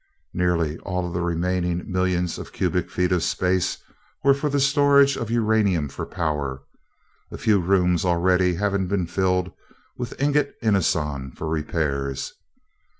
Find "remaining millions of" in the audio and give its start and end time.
1.21-2.51